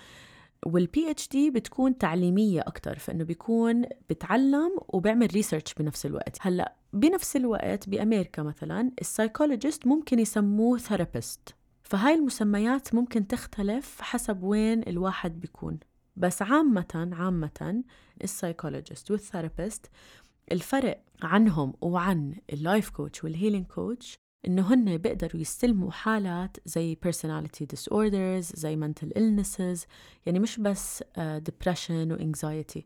[0.66, 6.38] وال PhD بتكون تعليمية أكثر فإنه بيكون بتعلم وبيعمل research بنفس الوقت.
[6.42, 11.56] هلأ بنفس الوقت بأمريكا مثلا ال psychologist ممكن يسموه therapist
[11.92, 15.80] فهاي المسميات ممكن تختلف حسب وين الواحد بيكون.
[16.18, 17.84] بس عامة عامة
[18.24, 19.86] ال psychologist وال therapist
[20.52, 24.16] الفرق عنهم وعن ال life coach وال healing coach
[24.48, 29.86] إنه هن بيقدروا يستلموا حالات زي personality disorders زي mental illnesses
[30.26, 32.82] يعني مش بس uh, depression و anxiety.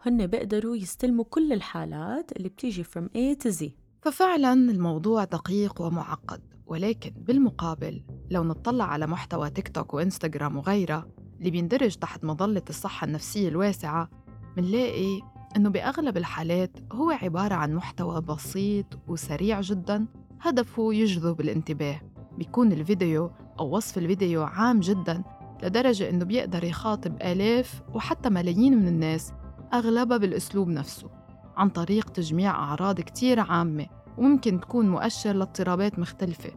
[0.00, 3.64] هن بيقدروا يستلموا كل الحالات اللي بتيجي from A to Z.
[4.02, 6.57] ففعلا الموضوع دقيق ومعقد.
[6.68, 11.06] ولكن بالمقابل لو نطلع على محتوى تيك توك وإنستغرام وغيرها
[11.38, 14.10] اللي بيندرج تحت مظلة الصحة النفسية الواسعة
[14.56, 15.20] منلاقي
[15.56, 20.06] إنه بأغلب الحالات هو عبارة عن محتوى بسيط وسريع جدا
[20.40, 22.00] هدفه يجذب الانتباه.
[22.38, 25.24] بيكون الفيديو أو وصف الفيديو عام جدا
[25.62, 29.32] لدرجة إنه بيقدر يخاطب آلاف وحتى ملايين من الناس
[29.74, 31.10] أغلبها بالأسلوب نفسه
[31.56, 33.86] عن طريق تجميع أعراض كتير عامة.
[34.18, 36.50] وممكن تكون مؤشر لاضطرابات مختلفة.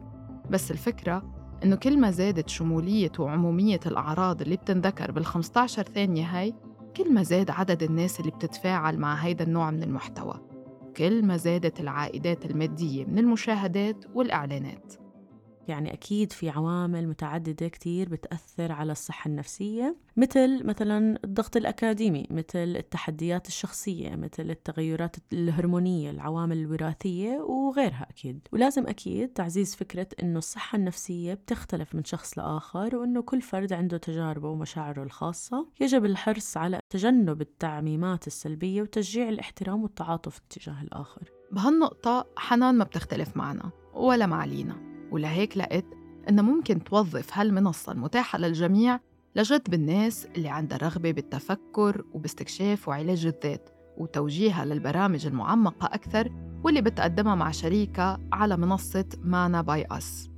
[0.50, 1.22] بس الفكرة
[1.64, 6.54] إنه كل ما زادت شمولية وعمومية الأعراض اللي بتنذكر بال 15 ثانية هاي
[6.96, 10.34] كل ما زاد عدد الناس اللي بتتفاعل مع هيدا النوع من المحتوى.
[10.96, 15.01] كل ما زادت العائدات المادية من المشاهدات والإعلانات.
[15.68, 22.76] يعني أكيد في عوامل متعددة كتير بتأثر على الصحة النفسية مثل مثلا الضغط الأكاديمي مثل
[22.76, 28.48] التحديات الشخصية مثل التغيرات الهرمونية العوامل الوراثية وغيرها أكيد.
[28.52, 33.96] ولازم أكيد تعزيز فكرة أنه الصحة النفسية بتختلف من شخص لآخر وأنه كل فرد عنده
[33.96, 35.68] تجاربه ومشاعره الخاصة.
[35.80, 41.30] يجب الحرص على تجنب التعميمات السلبية وتشجيع الاحترام والتعاطف تجاه الآخر.
[41.52, 44.91] بهالنقطة حنان ما بتختلف معنا ولا مع لينا.
[45.12, 45.86] ولهيك لقيت
[46.28, 49.00] إنها ممكن توظف هالمنصة المتاحة للجميع
[49.36, 56.32] لجذب الناس اللي عندها رغبة بالتفكر وباستكشاف وعلاج الذات وتوجيهها للبرامج المعمقة أكثر
[56.64, 60.30] واللي بتقدمها مع شريكة على منصة مانا باي أس.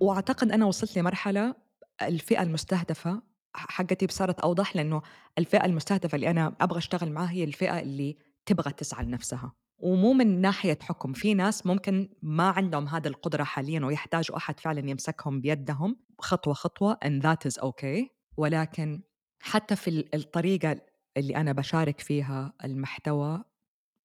[0.00, 1.54] وأعتقد أنا وصلت لمرحلة
[2.02, 3.22] الفئة المستهدفة
[3.54, 5.02] حقتي صارت أوضح لأنه
[5.38, 9.52] الفئة المستهدفة اللي أنا أبغى أشتغل معها هي الفئة اللي تبغى تسعى لنفسها.
[9.84, 14.90] ومو من ناحية حكم في ناس ممكن ما عندهم هذه القدرة حاليا ويحتاجوا أحد فعلا
[14.90, 18.06] يمسكهم بيدهم خطوة خطوة and that is okay.
[18.36, 19.02] ولكن
[19.40, 20.76] حتى في الطريقة
[21.16, 23.44] اللي أنا بشارك فيها المحتوى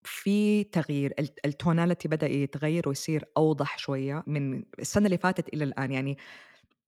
[0.04, 1.14] في تغيير
[1.46, 5.92] التوناليتي بدأ يتغير ويصير أوضح شوية من السنة اللي فاتت إلى الآن.
[5.92, 6.18] يعني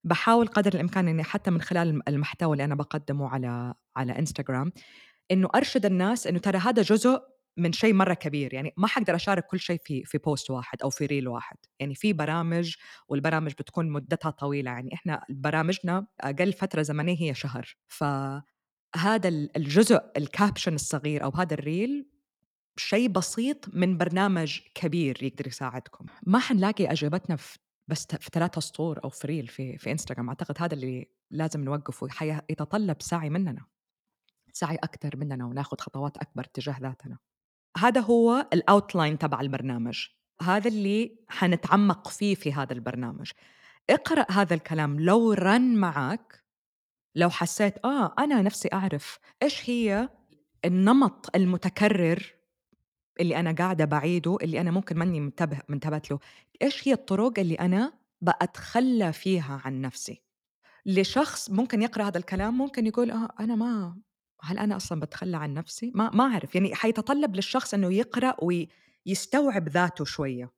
[0.04, 4.72] بحاول قدر الإمكان إني حتى من خلال المحتوى اللي أنا بقدمه على على انستغرام
[5.32, 9.46] إنه أرشد الناس إنه ترى هذا جزء من شيء مرة كبير يعني ما حقدر أشارك
[9.46, 11.58] كل شيء في في post واحد أو في reel واحد.
[11.80, 12.76] يعني في برامج
[13.08, 17.78] والبرامج بتكون مدتها طويلة يعني إحنا برامجنا أقل فترة زمنية هي شهر.
[17.88, 22.08] فهذا الجزء ال caption الصغير أو هذا ال reel
[22.78, 26.06] شيء بسيط من برنامج كبير يقدر يساعدكم.
[26.24, 30.56] ما حنلاقي اجوبتنا في بس في ثلاثة سطور أو في reel في في انستغرام أعتقد
[30.60, 32.08] هذا اللي لازم نوقفه.
[32.50, 33.66] يتطلب سعي مننا
[34.54, 37.18] سعي أكثر مننا وناخذ خطوات أكبر تجاه ذاتنا.
[37.78, 40.08] هذا هو ال outline تبع البرنامج.
[40.42, 43.32] هذا اللي حنتعمق فيه في هذا البرنامج.
[43.90, 45.00] اقرأ هذا الكلام.
[45.00, 46.42] لو رن معك
[47.16, 50.10] لو حسيت آه أنا نفسي أعرف إيش هي
[50.66, 52.34] النمط المتكرر
[53.20, 56.20] اللي أنا قاعدة بعيده اللي أنا ممكن ماني منتبه منتبهت له
[56.62, 60.22] إيش هي الطرق اللي أنا بأتخلى فيها عن نفسي؟
[60.86, 63.98] لشخص ممكن يقرأ هذا الكلام ممكن يقول آه أنا ما
[64.44, 69.70] هل أنا أصلا بتخلى عن نفسي؟ ما ما أعرف يعني حيتطلب للشخص إنه يقرأ ويستوعب
[69.70, 70.52] ذاته شوية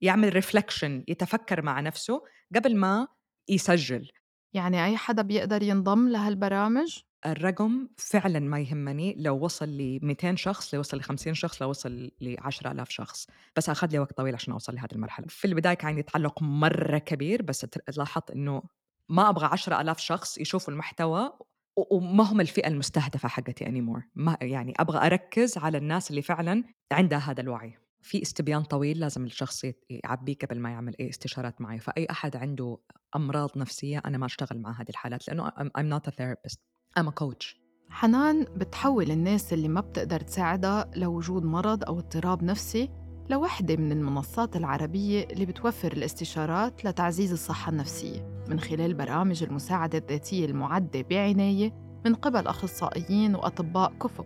[0.00, 2.22] يعمل ريفلكشن يتفكر مع نفسه
[2.54, 3.08] قبل ما
[3.48, 4.10] يسجل.
[4.52, 10.74] يعني أي حدا بيقدر ينضم لهالبرامج؟ الرقم فعلا ما يهمني لو وصل ل 200 شخص
[10.74, 13.26] لو وصل ل 50 شخص لو وصل ل 10000 شخص.
[13.56, 15.26] بس أخذ لي وقت طويل عشان أوصل لهذه المرحلة.
[15.28, 18.62] في البداية كان يتعلق مرة كبير بس لاحظت إنه
[19.08, 21.32] ما أبغى 10000 شخص يشوفوا المحتوى
[21.76, 27.18] وما هم الفئة المستهدفة حقتي انيمور ما يعني أبغى أركز على الناس اللي فعلا عندها
[27.18, 27.74] هذا الوعي.
[28.02, 31.78] في استبيان طويل لازم الشخص يعبيه قبل ما يعمل أي استشارات معي.
[31.78, 32.78] فأي أحد عنده
[33.16, 36.56] أمراض نفسية أنا ما أشتغل مع هذه الحالات لأنه I'm not a therapist.
[36.98, 37.56] I'm a coach.
[37.90, 44.56] حنان بتحول الناس اللي ما بتقدر تساعدها لوجود مرض أو اضطراب نفسي؟ لوحدة من المنصات
[44.56, 51.72] العربية اللي بتوفر الاستشارات لتعزيز الصحة النفسية من خلال برامج المساعدة الذاتية المعدة بعناية
[52.04, 54.24] من قبل أخصائيين وأطباء كفؤ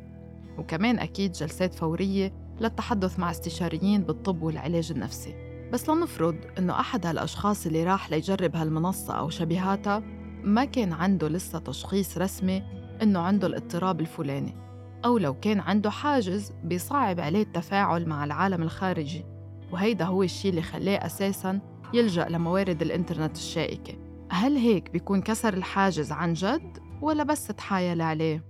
[0.58, 5.34] وكمان أكيد جلسات فورية للتحدث مع استشاريين بالطب والعلاج النفسي.
[5.72, 10.02] بس لنفرض إنه أحد هالأشخاص اللي راح ليجرب هالمنصة أو شبيهاتها
[10.44, 12.62] ما كان عنده لسه تشخيص رسمي
[13.02, 14.69] إنه عنده الاضطراب الفلاني.
[15.04, 19.24] أو لو كان عنده حاجز بيصعب عليه التفاعل مع العالم الخارجي.
[19.72, 21.60] وهيدا هو الشيء اللي خلاه أساساً
[21.94, 23.98] يلجأ لموارد الإنترنت الشائكة.
[24.30, 28.44] هل هيك بيكون كسر الحاجز عن جد ولا بس تحايل عليه؟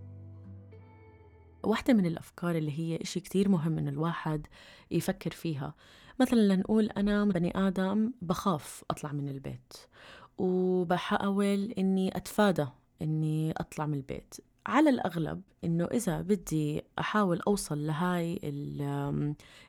[1.62, 4.46] واحدة من الأفكار اللي هي إشي كتير مهم إنه الواحد
[4.90, 5.74] يفكر فيها.
[6.20, 9.72] مثلا لنقول أنا بني آدم بخاف أطلع من البيت
[10.38, 12.66] وبحاول إني أتفادى
[13.02, 14.34] إني أطلع من البيت.
[14.70, 18.38] على الأغلب إنه إذا بدي أحاول أوصل لهاي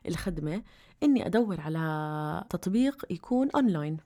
[0.08, 0.62] الخدمة
[1.02, 3.96] إني أدور على تطبيق يكون أونلاين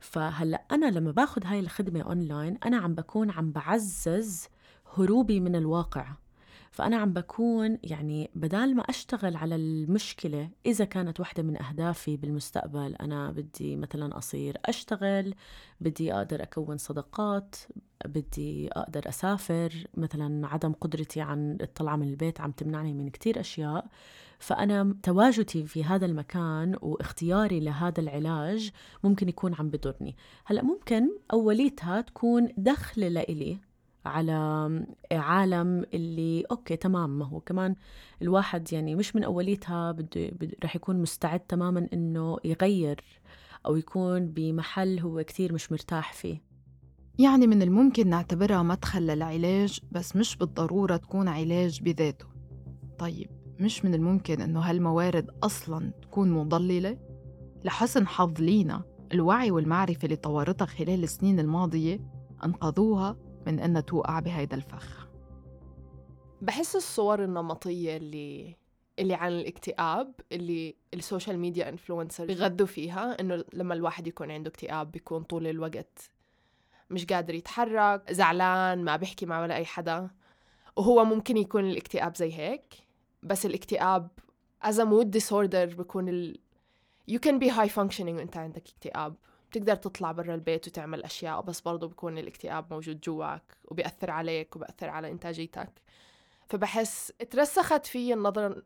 [0.00, 4.48] فهلأ أنا لما باخد هاي الخدمة أونلاين أنا عم بكون عم بعزز
[4.96, 6.06] هروبي من الواقع.
[6.72, 12.96] فأنا عم بكون يعني بدال ما أشتغل على المشكلة إذا كانت واحدة من أهدافي بالمستقبل
[13.00, 15.34] أنا بدي مثلا أصير أشتغل
[15.80, 17.56] بدي أقدر أكون صداقات
[18.04, 23.86] بدي أقدر أسافر مثلا عدم قدرتي عن الطلعة من البيت عم تمنعني من كتير أشياء.
[24.38, 28.70] فأنا تواجدي في هذا المكان واختياري لهذا العلاج
[29.04, 33.58] ممكن يكون عم بضرني هلأ ممكن أوليتها تكون دخل لإلي
[34.06, 37.74] على عالم اللي أوكي تمام ما هو كمان
[38.22, 40.30] الواحد يعني مش من أوليتها بده
[40.64, 43.04] رح يكون مستعد تماما إنه يغير
[43.66, 46.42] أو يكون بمحل هو كثير مش مرتاح فيه
[47.18, 52.26] يعني من الممكن نعتبرها مدخل للعلاج بس مش بالضرورة تكون علاج بذاته
[52.98, 56.98] طيب مش من الممكن إنه هالموارد أصلاً تكون مضللة؟
[57.64, 62.00] لحسن حظ لينا الوعي والمعرفة اللي طورتها خلال السنين الماضية
[62.44, 65.08] أنقذوها من إنها توقع بهيدا الفخ.
[66.42, 68.56] بحس الصور النمطية اللي
[68.98, 74.50] اللي عن الاكتئاب اللي ال social media influencer بيغذوا فيها إنه لما الواحد يكون عنده
[74.50, 76.10] اكتئاب بيكون طول الوقت
[76.90, 80.10] مش قادر يتحرك زعلان ما بيحكي مع ولا أي حدا.
[80.76, 82.74] وهو ممكن يكون الاكتئاب زي هيك
[83.22, 84.08] بس الاكتئاب
[84.64, 86.38] as a mood disorder بيكون ال...
[87.10, 89.14] you can be high functioning وإنت عندك اكتئاب.
[89.52, 94.88] بتقدر تطلع برا البيت وتعمل أشياء بس برضو بيكون الاكتئاب موجود جواك وبيأثر عليك وبيأثر
[94.88, 95.70] على إنتاجيتك.
[96.48, 98.62] فبحس اترسخت في النظرة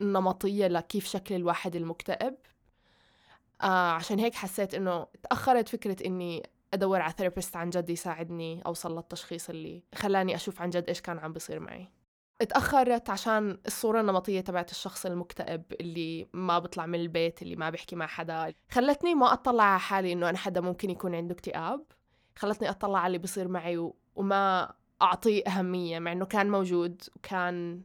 [0.00, 2.34] النمطية لكيف شكل الواحد المكتئب.
[3.62, 6.42] آه عشان هيك حسيت إنه تأخرت فكرة إني
[6.74, 11.18] أدور على ثيرابيست عن جد يساعدني أوصل للتشخيص اللي خلاني أشوف عن جد إيش كان
[11.18, 11.88] عم بيصير معي.
[12.42, 17.96] اتأخرت عشان الصورة النمطية تبعت الشخص المكتئب اللي ما بيطلع من البيت اللي ما بيحكي
[17.96, 18.54] مع حدا.
[18.70, 21.84] خلتني ما أطلع على حالي إنه أنا حدا ممكن يكون عنده اكتئاب.
[22.36, 23.90] خلتني أطلع على اللي بيصير معي.
[24.14, 27.82] وما أعطيه أهمية مع إنه كان موجود وكان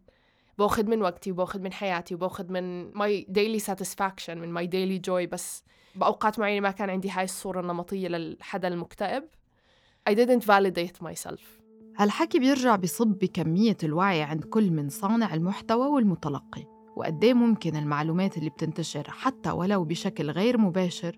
[0.58, 5.30] باخذ من وقتي وباخذ من حياتي وباخذ من my daily satisfaction من my daily joy.
[5.32, 5.64] بس
[5.96, 9.24] بأوقات معينة ما كان عندي هاي الصورة النمطية للحدا المكتئب.
[10.10, 11.67] I didn't validate myself.
[12.00, 16.64] هالحكي بيرجع بصب بكمية الوعي عند كل من صانع المحتوى والمتلقي
[16.98, 21.18] وقديه ممكن المعلومات اللي بتنتشر حتى ولو بشكل غير مباشر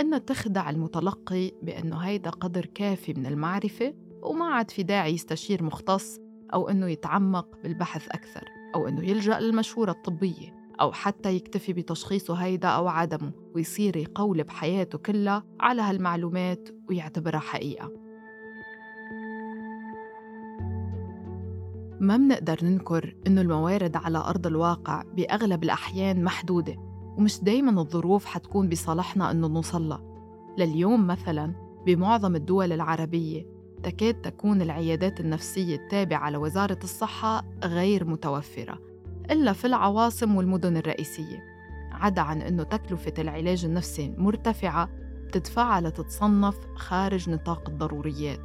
[0.00, 6.18] إنها تخدع المتلقي بأنه هيدا قدر كافي من المعرفة وما عاد في داعي يستشير مختص
[6.54, 12.68] أو إنه يتعمق بالبحث أكثر أو إنه يلجأ للمشورة الطبية أو حتى يكتفي بتشخيصه هيدا
[12.68, 18.05] أو عدمه ويصير يقولب حياته كلها على هالمعلومات ويعتبرها حقيقة.
[22.00, 26.76] ما منقدر ننكر إنه الموارد على أرض الواقع بأغلب الأحيان محدودة
[27.18, 30.02] ومش دايما الظروف حتكون بصالحنا إنه نوصلها.
[30.58, 31.52] لليوم مثلا
[31.86, 33.46] بمعظم الدول العربية
[33.82, 38.78] تكاد تكون العيادات النفسية التابعة لوزارة الصحة غير متوفرة
[39.30, 41.44] إلا في العواصم والمدن الرئيسية.
[41.92, 44.88] عدا عن أنه تكلفة العلاج النفسي مرتفعة
[45.26, 48.40] بتدفعها لتتصنف خارج نطاق الضروريات.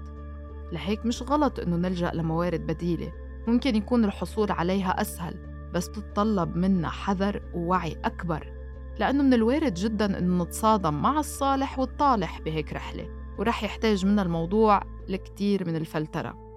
[0.72, 3.12] لهيك مش غلط أنه نلجأ لموارد بديلة.
[3.48, 8.54] ممكن يكون الحصول عليها أسهل بس تتطلب منا حذر ووعي أكبر
[9.00, 14.82] لأنه من الوارد جدا أنه نتصادم مع الصالح والطالح بهيك رحلة ورح يحتاج منا الموضوع
[15.08, 16.52] لكتير من الفلترة.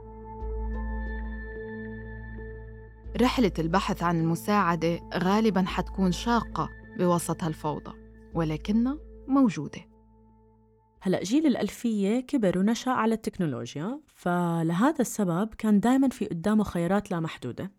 [3.20, 7.92] رحلة البحث عن المساعدة غالباً حتكون شاقة بوسط هالفوضى
[8.34, 9.93] ولكنها موجودة.
[11.06, 17.20] هلا جيل الألفية كبر ونشأ على التكنولوجيا فلهذا السبب كان دائما في قدامه خيارات لا
[17.20, 17.70] محدودة.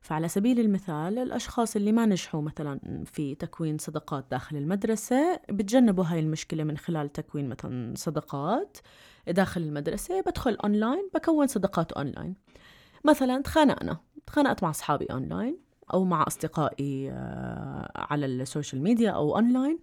[0.00, 6.20] فعلى سبيل المثال الأشخاص اللي ما نجحوا مثلا في تكوين صداقات داخل المدرسة بتجنبوا هاي
[6.20, 8.78] المشكلة من خلال تكوين مثلا صداقات
[9.28, 10.20] داخل المدرسة.
[10.20, 12.34] بدخل أونلاين بكون صداقات أونلاين.
[13.04, 13.96] مثلا تخانقنا
[14.26, 15.58] تخانقت مع أصحابي أونلاين
[15.94, 19.78] أو مع أصدقائي آه، على ال social media أو أونلاين.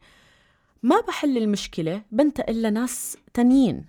[0.83, 3.85] ما بحل المشكلة بنتقل لناس تانيين.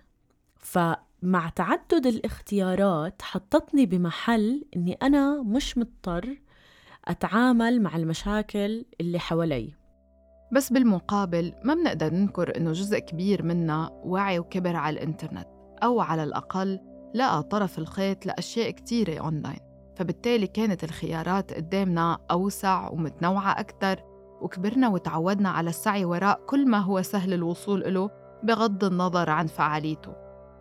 [0.57, 6.39] فمع تعدد الاختيارات حطتني بمحل إني أنا مش مضطر
[7.05, 9.73] أتعامل مع المشاكل اللي حوالي.
[10.53, 15.49] بس بالمقابل ما بنقدر ننكر إنه جزء كبير منا وعي وكبر على الإنترنت
[15.83, 16.81] أو على الأقل
[17.15, 19.61] لقى طرف الخيط لأشياء كتيرة أونلاين
[19.97, 24.12] فبالتالي كانت الخيارات قدامنا أوسع ومتنوعة أكثر
[24.43, 28.11] وكبرنا وتعودنا على السعي وراء كل ما هو سهل الوصول له
[28.43, 30.15] بغض النظر عن فعاليته.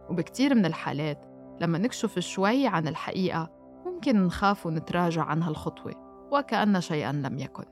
[0.10, 1.26] وبكتير من الحالات
[1.62, 3.50] لما نكشف شوي عن الحقيقة
[3.86, 5.94] ممكن نخاف ونتراجع عن هالخطوة
[6.32, 7.66] وكأن شيئا لم يكن.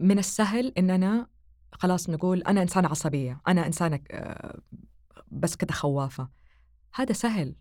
[0.00, 1.26] من السهل إننا
[1.72, 4.58] خلاص نقول أنا إنسان عصبية أنا إنسانة آه،
[5.30, 6.28] بس كده خوافة.
[6.94, 7.54] هذا سهل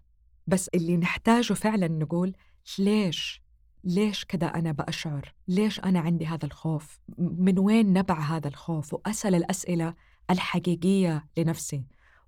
[0.48, 2.36] بس اللي نحتاجه فعلا نقول
[2.80, 3.47] ليش
[3.88, 9.36] ليش كده أنا بأشعر؟ ليش أنا عندي هذا الخوف؟ من وين نبع هذا الخوف؟ وأسأل
[9.36, 9.93] الأسئلة
[10.30, 11.84] الحقيقية لنفسي.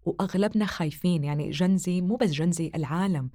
[0.05, 3.29] وأغلبنا خايفين يعني جنزي مو بس جنزي العالم.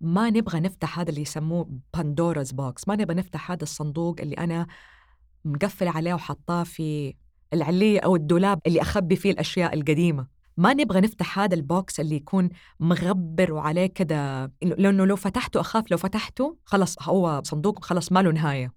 [0.00, 4.66] ما نبغى نفتح هذا اللي يسموه باندورا's بوكس ما نبغى نفتح هذا الصندوق اللي أنا
[5.44, 7.14] مقفل عليه وحطاه في
[7.52, 10.26] العلية أو الدولاب اللي أخبي فيه الأشياء القديمة.
[10.56, 12.48] ما نبغى نفتح هذا البوكس اللي يكون
[12.80, 18.32] مغبر وعليه كده لأنه لو فتحته أخاف لو فتحته خلص هو صندوق خلص ما له
[18.32, 18.72] نهاية.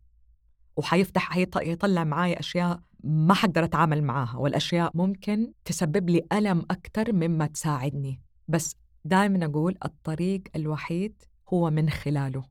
[0.77, 7.47] وحيفتح حيطلع معايا أشياء ما حقدر أتعامل معاها والأشياء ممكن تسبب لي ألم أكثر مما
[7.47, 8.21] تساعدني.
[8.47, 12.43] بس دائما أقول الطريق الوحيد هو من خلاله.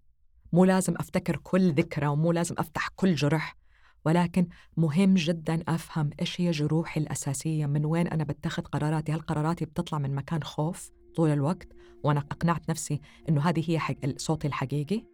[0.52, 3.56] مو لازم أفتكر كل ذكرى ومو لازم أفتح كل جرح.
[4.04, 4.46] ولكن
[4.76, 9.98] مهم جدا أفهم إيش هي جروحي الأساسية من وين أنا بتخذ قراراتي؟ هل قراراتي بتطلع
[9.98, 11.68] من مكان خوف طول الوقت؟
[12.04, 13.94] وأنا أقنعت نفسي إنه هذه هي حق...
[14.16, 15.12] صوتي الحقيقي.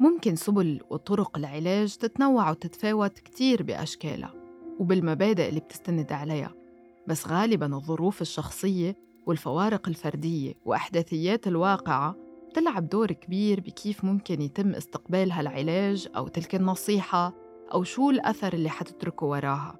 [0.00, 4.34] ممكن سبل وطرق العلاج تتنوع وتتفاوت كتير بأشكالها
[4.80, 6.54] وبالمبادئ اللي بتستند عليها
[7.08, 12.16] بس غالباً الظروف الشخصية والفوارق الفردية وأحداثيات الواقعة
[12.54, 17.34] بتلعب دور كبير بكيف ممكن يتم استقبال هالعلاج أو تلك النصيحة
[17.72, 19.78] أو شو الأثر اللي حتتركه وراها.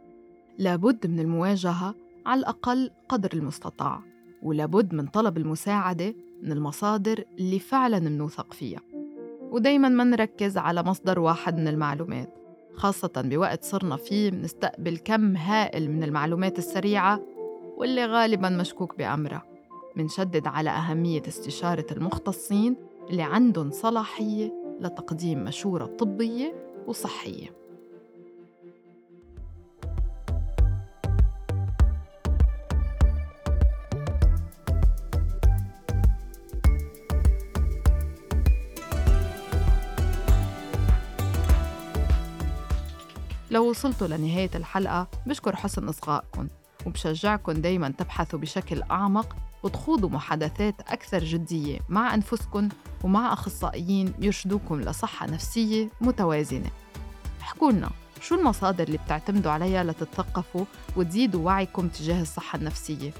[0.59, 1.95] لابد من المواجهة
[2.27, 4.01] على الأقل قدر المستطاع
[4.43, 8.81] ولابد من طلب المساعدة من المصادر اللي فعلا منوثق فيها.
[9.51, 12.35] ودايما ما نركز على مصدر واحد من المعلومات
[12.75, 17.20] خاصة بوقت صرنا فيه بنستقبل كم هائل من المعلومات السريعة
[17.77, 19.53] واللي غالبا مشكوك بأمرها.
[19.97, 22.76] منشدد على أهمية استشارة المختصين
[23.11, 26.55] اللي عندهم صلاحية لتقديم مشورة طبية
[26.86, 27.64] وصحية.
[43.51, 46.49] لو وصلتوا لنهاية الحلقة بشكر حسن إصغائكم
[46.86, 52.68] وبشجعكم دايما تبحثوا بشكل أعمق وتخوضوا محادثات أكثر جدية مع أنفسكم
[53.04, 56.70] ومع أخصائيين يرشدوكم لصحة نفسية متوازنة.
[57.40, 57.90] احكوا لنا
[58.20, 60.64] شو المصادر اللي بتعتمدوا عليها لتتثقفوا
[60.96, 63.12] وتزيدوا وعيكم تجاه الصحة النفسية.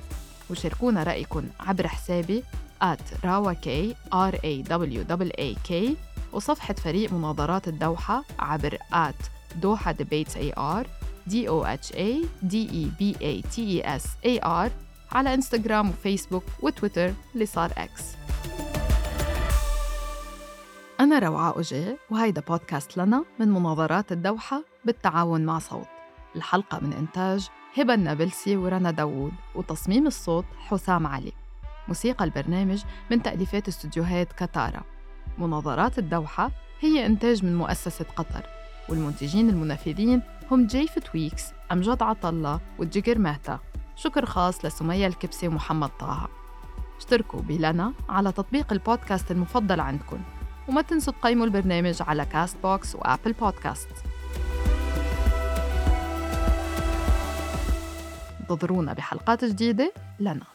[0.51, 2.43] وشاركونا رأيكم عبر حسابي
[2.83, 3.67] at rawak
[4.13, 4.55] r a
[5.71, 5.97] a
[6.33, 10.87] وصفحة فريق مناظرات الدوحة عبر at Debates A R
[11.27, 14.71] D O H A D E B A T E S A R
[15.15, 18.03] على إنستغرام وفيسبوك وتويتر اللي صار إكس
[21.01, 25.87] أنا روعة أوجي وهيدا بودكاست لنا من مناظرات الدوحة بالتعاون مع صوت.
[26.37, 27.49] الحلقة من إنتاج
[27.79, 31.33] هبة النابلسي ورنا داوود وتصميم الصوت حسام علي.
[31.89, 34.83] موسيقى البرنامج من تأليفات استوديوهات كتارا
[35.39, 36.51] مناظرات الدوحة
[36.81, 38.47] هي إنتاج من مؤسسة قطر
[38.89, 43.59] والمنتجين المنفذين هم جيفت ويكس أمجد عطلة وجيجر مهتا
[43.97, 46.29] شكر خاص لسمية الكبسي ومحمد طه.
[46.99, 50.19] اشتركوا بلنا على تطبيق البودكاست المفضل عندكم
[50.69, 53.89] وما تنسوا تقيموا البرنامج على كاست بوكس وآبل بودكاست
[58.41, 60.54] انتظرونا بحلقات جديدة لنا.